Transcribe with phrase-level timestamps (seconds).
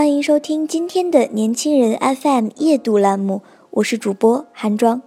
[0.00, 5.02] 欢迎收听今天的年轻人 FM 夜读栏目，我是主播韩庄。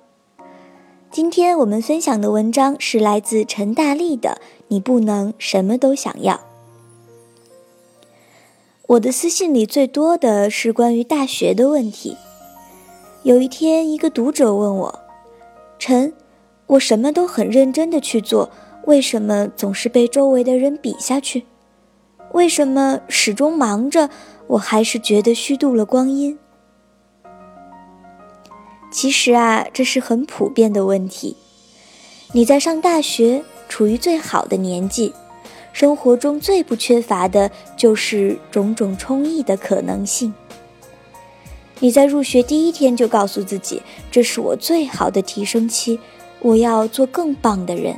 [1.09, 6.35] 今天我们分享的文章是来自陈大力的《你不能什么都想要》。
[8.85, 12.15] 我的私信里最多的是关于大学的问题。
[13.23, 14.99] 有一天，一个读者问我
[15.79, 16.13] ：“陈，
[16.67, 18.51] 我什么都很认真的去做，
[18.85, 21.47] 为什么总是被周围的人比下去？
[22.33, 24.09] 为什么始终忙着？”
[24.45, 26.37] 我还是觉得虚度了光阴。
[28.91, 31.37] 其实啊，这是很普遍的问题。
[32.33, 35.13] 你在上大学，处于最好的年纪，
[35.71, 40.33] 生活中最不缺乏的就是种种充溢的可能性。
[41.79, 43.81] 你在入学第一天就告诉自己，
[44.11, 45.99] 这是我最好的提升期，
[46.41, 47.97] 我要做更棒的人。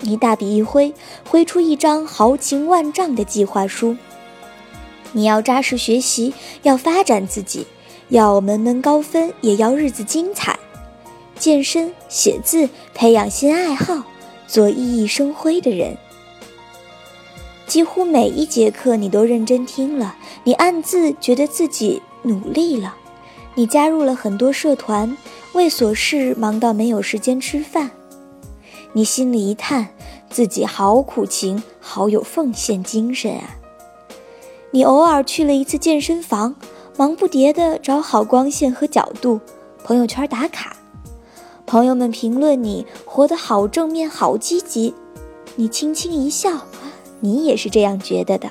[0.00, 0.94] 你大笔一挥，
[1.28, 3.96] 挥出一张豪情万丈的计划书。
[5.12, 7.66] 你要扎实学习，要发展自己，
[8.08, 10.58] 要门门高分，也要日子精彩。
[11.38, 14.02] 健身、写字，培养新爱好，
[14.46, 15.96] 做熠熠生辉的人。
[17.66, 22.96] 几乎每一节课你都认真听了，你暗自觉得自己努力了。
[23.54, 25.16] 你加入了很多社团，
[25.52, 27.90] 为琐事忙到没有时间吃饭。
[28.94, 29.88] 你心里一叹，
[30.30, 33.56] 自己好苦情，好有奉献精神啊。
[34.70, 36.54] 你偶尔去了一次健身房，
[36.96, 39.40] 忙不迭地找好光线和角度，
[39.82, 40.76] 朋友圈打卡，
[41.64, 44.94] 朋友们评论你活得好正面、好积极，
[45.56, 46.50] 你轻轻一笑，
[47.20, 48.50] 你也是这样觉得的。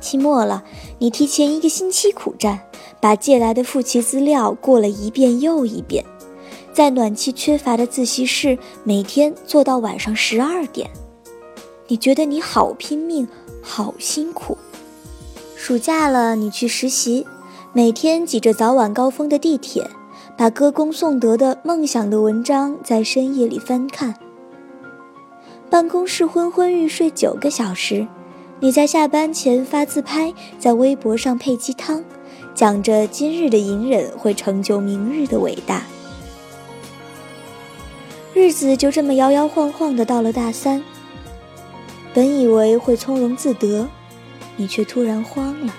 [0.00, 0.62] 期末了，
[0.98, 2.60] 你提前一个星期苦战，
[3.00, 6.04] 把借来的复习资料过了一遍又一遍，
[6.76, 10.90] 在暖气缺乏的自习室每天做到晚上十二点，
[11.88, 13.26] 你觉得你好拼命。
[13.62, 14.58] 好辛苦，
[15.56, 17.26] 暑假了，你去实习，
[17.72, 19.88] 每天挤着早晚高峰的地铁，
[20.36, 24.14] 把歌功颂德的梦想的文章在深夜里翻看。
[25.70, 28.06] 办公室昏昏欲睡九个小时，
[28.60, 32.04] 你在下班前发自拍，在微博上配鸡汤，
[32.54, 35.82] 讲着今日的隐忍会成就明日的伟大。
[38.36, 40.82] 日子就这么摇摇晃晃的到了大三。
[42.12, 43.88] 本以为会从容自得，
[44.56, 45.72] 你却突然慌了。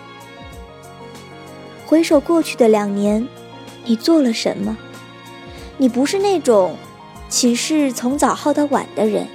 [1.85, 3.27] 回首过去的两年，
[3.85, 4.75] 你做了什么？
[5.77, 6.75] 你不是那种
[7.29, 9.27] 寝室从早耗到晚的人，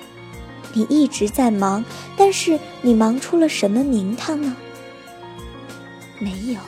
[0.72, 1.84] 你一直在忙，
[2.16, 4.56] 但是你忙出了什么名堂呢？
[6.18, 6.58] 没有。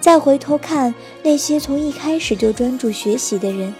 [0.00, 0.94] 再回头看
[1.24, 3.74] 那些从一开始就专注学习的人，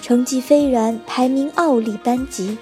[0.00, 2.56] 成绩斐然，排名傲立班级。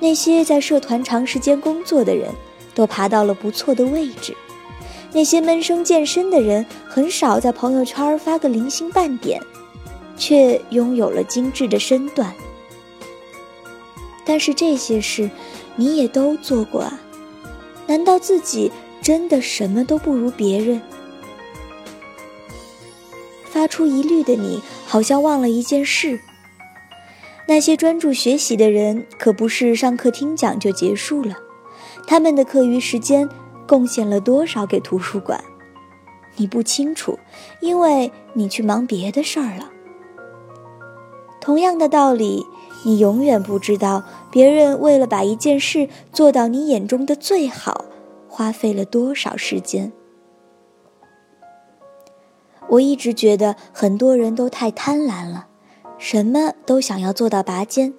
[0.00, 2.30] 那些在社团长时间工作的人，
[2.74, 4.32] 都爬到了不错的位置；
[5.12, 9.40] 那些闷声健身的人，很少在朋友圈发个零星半点，
[10.16, 12.34] 却拥有了精致的身段。
[14.24, 15.30] 但是这些事，
[15.76, 17.00] 你也都做过啊？
[17.86, 20.82] 难道自己真的什么都不如别人？
[23.44, 26.20] 发出疑虑的你，好像忘了一件事。
[27.46, 31.36] 那些专注学习的人，可不是上课听讲就结束了，
[32.06, 33.28] 他们的课余时间
[33.66, 35.42] 贡献了多少给图书馆？
[36.36, 37.18] 你不清楚，
[37.60, 39.70] 因为你去忙别的事儿了。
[41.40, 42.46] 同样的道理，
[42.84, 44.02] 你永远不知道
[44.32, 47.84] 别人为了把一件事做到你眼中的最好，
[48.26, 49.92] 花费了多少时间。
[52.68, 55.48] 我一直觉得很多人都太贪婪了。
[55.98, 57.94] 什么都想要做到拔尖，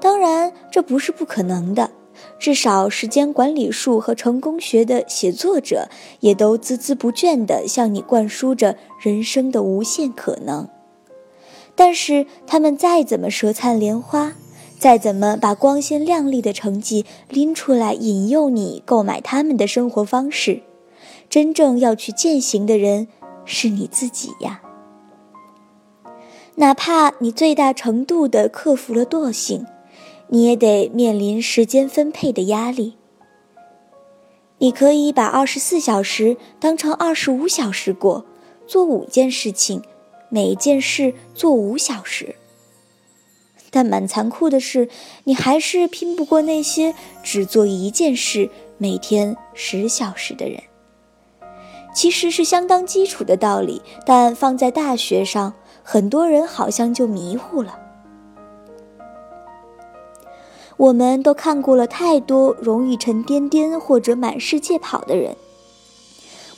[0.00, 1.90] 当然这不是不可能的。
[2.38, 5.88] 至少时间管理术和成功学的写作者
[6.20, 10.68] 也都孜孜不倦地向你灌输着人生的无限可能。
[11.74, 14.34] 但是他们再怎么舌灿莲花，
[14.78, 20.62] 再怎么把光鲜亮丽的成绩拎出来引诱你购买他们的生活方式，
[21.30, 23.08] 真正要去践行的人
[23.46, 24.60] 是你自己呀。
[26.60, 29.64] 哪怕你最大程度地克服了惰性，
[30.28, 32.98] 你也得面临时间分配的压力。
[34.58, 38.26] 你可以把二十四小时当成二十五小时过，
[38.66, 39.82] 做五件事情，
[40.28, 42.34] 每一件事做五小时。
[43.70, 44.90] 但蛮残酷的是，
[45.24, 50.60] 你还是拼不过那些只做一件事、每天十小时的人。
[51.94, 57.78] 其实是相当基础的道理，但放在大学上，很多人好像就迷糊了。
[60.76, 65.36] 我们都看过了太多容易沉甸甸或者满世界跑的人，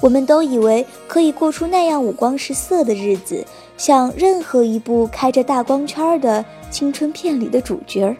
[0.00, 3.44] 我们都以为可以过出那样五光十色的日子，
[3.76, 8.16] 像任何一部开着大光圈的青春片里的主角儿。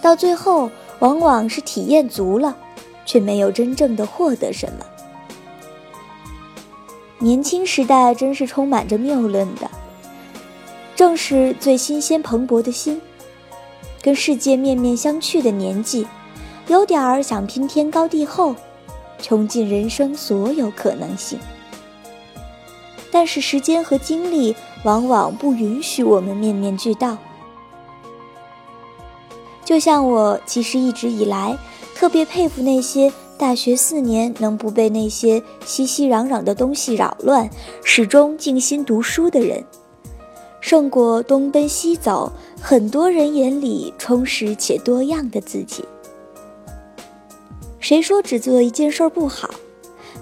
[0.00, 2.56] 到最后，往往是体验足了，
[3.04, 4.86] 却没有真正的获得什么。
[7.24, 9.70] 年轻时代真是充满着谬论的，
[10.94, 13.00] 正是最新鲜蓬勃的心。
[14.02, 16.06] 跟世界面面相觑的年纪，
[16.66, 18.54] 有点儿想拼天高地厚，
[19.22, 21.38] 穷尽人生所有可能性。
[23.10, 27.16] 但是时间和精力往往不允许我们面面俱到。
[29.64, 31.56] 就像我其实一直以来
[31.94, 37.50] 特别佩服那些大学四年能不被那些熙熙攘攘的东西扰乱，
[37.82, 39.62] 始终静心读书的人。
[40.60, 45.84] 胜过东奔西走，很多人眼里充实且多样的自己。
[47.80, 49.50] 谁说只做一件事不好？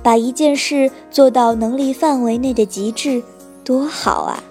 [0.02, 3.22] 把一件事做到能力范围内的极致，
[3.62, 4.42] 多好啊！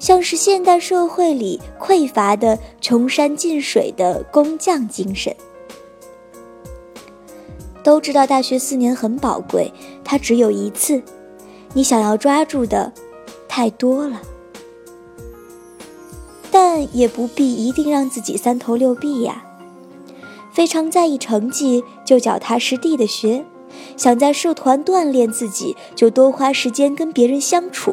[0.00, 5.34] 像是现代社会里匮乏的穷山尽水的工匠精神。
[7.86, 9.72] 都知道大学四年很宝贵，
[10.02, 11.00] 它只有一次，
[11.72, 12.92] 你想要抓住的
[13.46, 14.20] 太多了。
[16.50, 19.44] 但也不必一定让自己三头六臂呀。
[20.52, 23.44] 非常在意成绩，就脚踏实地的学；
[23.96, 27.92] 想在社团锻炼自己，就多花时间跟别人相处；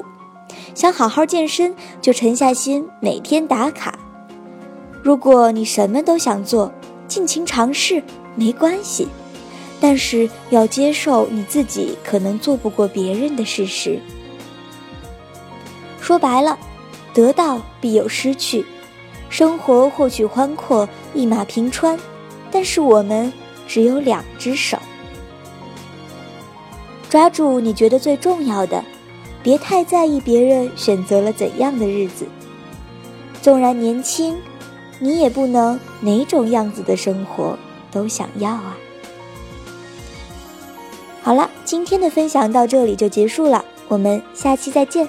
[0.74, 4.00] 想好好健身，就沉下心每天打卡。
[5.04, 6.72] 如果你什么都想做，
[7.08, 8.02] 尽情尝试
[8.36, 9.08] 没关系，
[9.84, 14.00] 但是要接受你自己可能做不过别人的事实。
[16.00, 16.58] 说白了。
[17.14, 18.66] 得到必有失去，
[19.30, 21.96] 生活或许宽阔，一马平川，
[22.50, 23.32] 但是我们
[23.68, 24.80] 只有两只手。
[27.12, 28.84] 抓住你觉得最重要的，
[29.44, 32.26] 别太在意别人选择了怎样的日子。
[33.44, 34.36] 纵然年轻，
[34.98, 37.56] 你也不能哪种样子的生活
[37.92, 38.76] 都想要啊。
[41.24, 45.08] 好了，今天的分享到这里就结束了，我们下期再见。